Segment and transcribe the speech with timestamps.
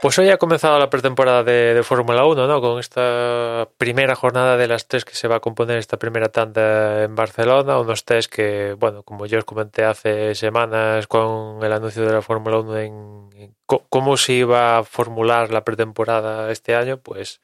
[0.00, 2.60] Pues hoy ha comenzado la pretemporada de, Fórmula 1, ¿no?
[2.62, 7.04] Con esta primera jornada de las tres que se va a componer esta primera tanda
[7.04, 12.06] en Barcelona, unos test que, bueno, como yo os comenté hace semanas con el anuncio
[12.06, 17.42] de la Fórmula 1 en, cómo se iba a formular la pretemporada este año, pues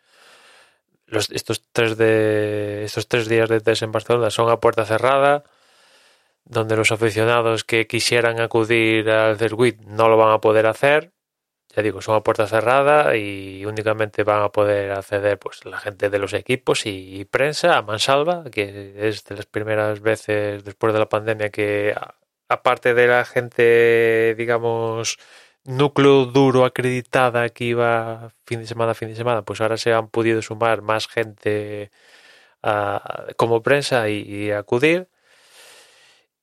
[1.07, 5.45] los, estos tres de estos tres días de test en Barcelona son a puerta cerrada,
[6.45, 11.16] donde los aficionados que quisieran acudir al circuit no lo van a poder hacer
[11.75, 16.11] ya digo, son a puerta cerrada y únicamente van a poder acceder pues la gente
[16.11, 20.99] de los equipos y, prensa a mansalva, que es de las primeras veces después de
[21.01, 21.95] la pandemia que
[22.49, 25.19] aparte de la gente, digamos,
[25.65, 29.93] núcleo duro acreditada que iba fin de semana a fin de semana, pues ahora se
[29.93, 31.91] han podido sumar más gente
[33.37, 35.09] como prensa y, acudir.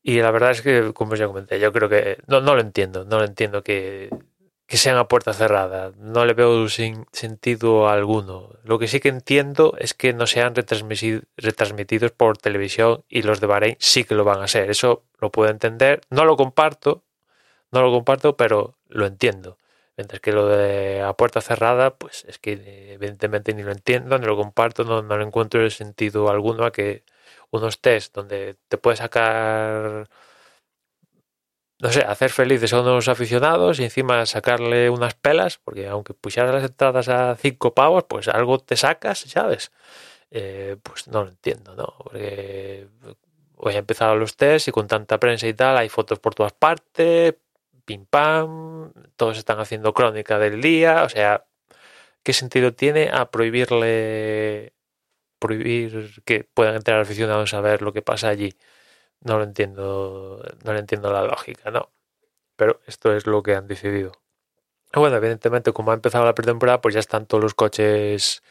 [0.02, 3.06] Y la verdad es que, como ya comenté, yo creo que no, no lo entiendo,
[3.06, 4.10] no lo entiendo que
[4.74, 5.92] que sean a puerta cerrada.
[6.00, 8.58] No le veo sin sentido alguno.
[8.64, 13.46] Lo que sí que entiendo es que no sean retransmitidos por televisión y los de
[13.46, 14.72] Bahrein sí que lo van a ser.
[14.72, 16.02] Eso lo puedo entender.
[16.10, 17.04] No lo comparto,
[17.72, 19.60] no lo comparto, pero lo entiendo.
[19.96, 22.54] Mientras que lo de a puerta cerrada, pues es que
[22.94, 27.04] evidentemente ni lo entiendo, ni lo comparto, no, no le encuentro sentido alguno a que
[27.52, 30.10] unos test donde te puedes sacar
[31.84, 36.54] no sé, hacer felices a unos aficionados y encima sacarle unas pelas, porque aunque pusieras
[36.54, 39.74] las entradas a cinco pavos, pues algo te sacas, ¿sabes?
[40.32, 41.94] Eh, pues no lo entiendo, ¿no?
[42.02, 42.88] Porque
[43.58, 46.54] hoy han empezado los test y con tanta prensa y tal, hay fotos por todas
[46.54, 47.36] partes,
[47.86, 51.46] pim pam, todos están haciendo crónica del día, o sea,
[52.24, 54.74] ¿qué sentido tiene a prohibirle,
[55.40, 58.56] prohibir que puedan entrar aficionados a ver lo que pasa allí?
[59.24, 61.92] No lo entiendo, no le entiendo la lógica, ¿no?
[62.56, 64.12] Pero esto es lo que han decidido.
[64.94, 68.44] Bueno, evidentemente, como ha empezado la pretemporada, pues ya están todos los coches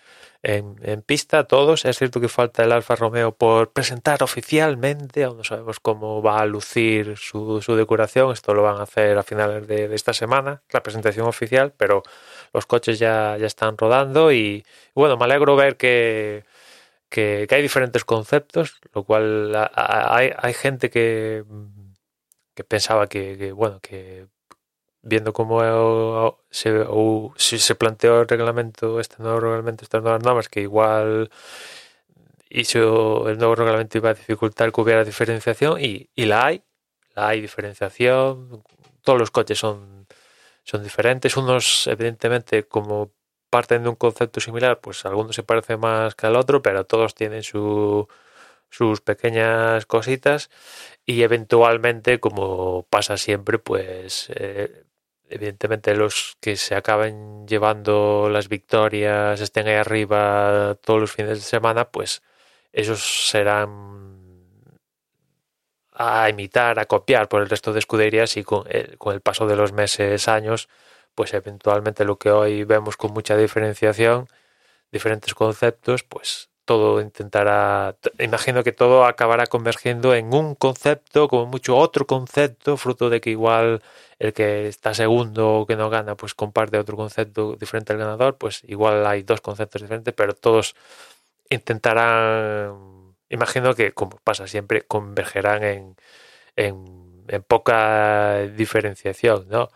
[0.43, 1.85] en, pista, todos.
[1.85, 6.41] Es cierto que falta el Alfa Romeo por presentar oficialmente, aún no sabemos cómo va
[6.41, 8.33] a lucir su, decoración.
[8.33, 12.03] Esto lo van a hacer a finales de, esta semana, la presentación oficial, pero
[12.53, 16.45] los coches ya, ya están rodando y bueno, me alegro ver que
[17.13, 21.45] que, hay diferentes conceptos, lo cual hay, hay gente que,
[22.55, 24.29] que pensaba que, bueno, que
[25.03, 26.87] viendo cómo se,
[27.37, 31.31] se planteó el reglamento, este nuevo reglamento, estas nuevas normas, que igual
[32.49, 36.65] hizo el nuevo reglamento iba a dificultar que hubiera diferenciación y, y la hay,
[37.15, 38.65] la hay diferenciación,
[39.03, 40.07] todos los coches son,
[40.65, 43.13] son diferentes, unos evidentemente como
[43.53, 47.15] parten de un concepto similar, pues algunos se parece más que al otro, pero todos
[47.15, 48.09] tienen sus
[49.05, 50.51] pequeñas cositas.
[51.07, 54.85] Y eventualmente, como pasa siempre, pues eh,
[55.29, 61.45] evidentemente los que se acaben llevando las victorias, estén ahí arriba todos los fines de
[61.45, 62.23] semana, pues
[62.73, 64.23] esos serán
[65.93, 69.73] a imitar, a copiar por el resto de escuderías y con el paso de los
[69.73, 70.69] meses, años,
[71.15, 74.29] pues eventualmente lo que hoy vemos con mucha diferenciación,
[74.93, 81.77] diferentes conceptos, pues todo intentará, imagino que todo acabará convergiendo en un concepto, como mucho
[81.77, 83.83] otro concepto, fruto de que igual
[84.19, 88.39] el que está segundo o que no gana, pues comparte otro concepto diferente al ganador,
[88.39, 90.75] pues igual hay dos conceptos diferentes, pero todos
[91.51, 95.97] intentarán, imagino que como pasa siempre, convergerán en,
[96.57, 99.69] en, en poca diferenciación, ¿no?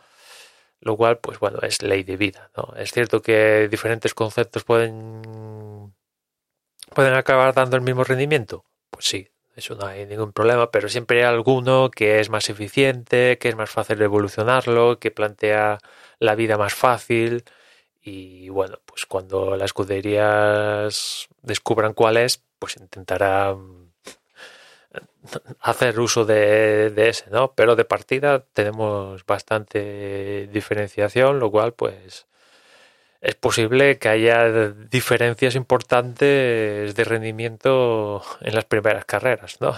[0.81, 2.75] Lo cual, pues bueno, es ley de vida, ¿no?
[2.77, 5.95] Es cierto que diferentes conceptos pueden,
[6.95, 11.19] pueden acabar dando el mismo rendimiento, pues sí, eso no hay ningún problema, pero siempre
[11.21, 15.79] hay alguno que es más eficiente, que es más fácil evolucionarlo, que plantea
[16.19, 17.45] la vida más fácil
[18.03, 23.93] y bueno, pues cuando las escuderías descubran cuál es, pues intentarán
[25.60, 27.53] hacer uso de, ese, ¿no?
[27.53, 32.27] Pero de partida tenemos bastante diferenciación, lo cual pues
[33.21, 39.75] es posible que haya diferencias importantes de rendimiento en las primeras carreras, ¿no?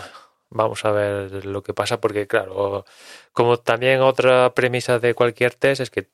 [0.51, 2.85] Vamos a ver lo que pasa porque claro,
[3.33, 6.09] como también otra premisa de cualquier test es que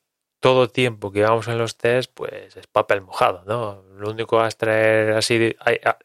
[0.44, 3.82] todo tiempo que vamos en los test pues es papel mojado, ¿no?
[3.98, 5.56] Lo único a extraer así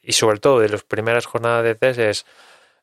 [0.01, 2.25] y sobre todo de las primeras jornadas de test es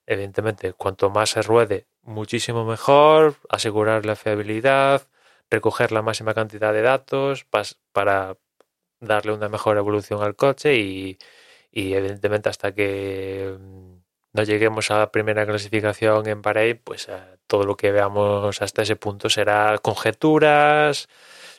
[0.07, 5.09] Evidentemente, cuanto más se ruede, muchísimo mejor, asegurar la fiabilidad,
[5.51, 7.45] recoger la máxima cantidad de datos
[7.93, 8.37] para
[9.01, 11.19] darle una mejor evolución al coche y,
[11.73, 13.97] evidentemente hasta que mm,
[14.33, 17.17] no lleguemos a la primera clasificación en Bahrein, pues eh,
[17.47, 21.09] todo lo que veamos hasta ese punto será conjeturas,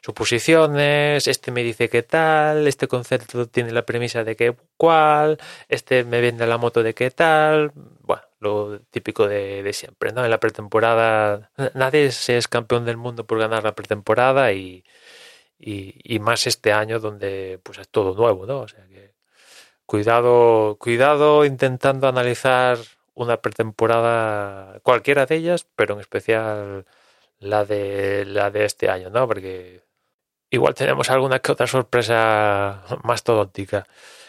[0.01, 5.39] suposiciones, este me dice qué tal, este concepto tiene la premisa de qué cuál,
[5.69, 7.73] este me vende la moto de qué tal,
[8.39, 10.23] lo típico de, siempre, ¿no?
[10.23, 14.83] En la pretemporada, nadie es campeón del mundo por ganar la pretemporada y,
[15.59, 18.61] y, más este año donde pues es todo nuevo, ¿no?
[18.61, 19.13] O sea que
[19.85, 22.79] cuidado, cuidado intentando analizar
[23.15, 26.85] una pretemporada, cualquiera de ellas, pero en especial
[27.39, 29.27] la de la de este año, ¿no?
[29.27, 29.83] Porque
[30.49, 33.87] igual tenemos alguna que otra sorpresa más todóntica.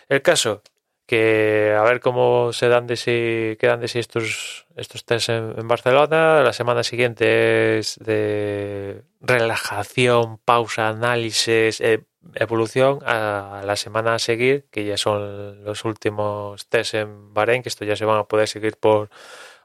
[0.09, 0.63] El caso
[1.09, 6.43] que a ver cómo se dan de quedan de si estos estos test en, Barcelona.
[6.43, 14.67] La semana siguiente es de relajación, pausa, análisis, eh, evolución a la semana a seguir,
[14.71, 18.47] que ya son los últimos test en Bahrein, que esto ya se van a poder
[18.47, 19.09] seguir por,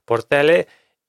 [0.05, 0.67] por tele.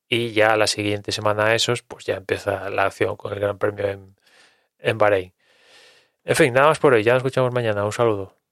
[0.08, 3.86] Y ya la siguiente semana esos, pues ya empieza la acción con el Gran Premio
[3.86, 4.16] en,
[4.80, 5.32] en Bahrein.
[6.24, 7.04] En fin, nada más por hoy.
[7.04, 7.84] Ya nos escuchamos mañana.
[7.84, 8.43] Un saludo.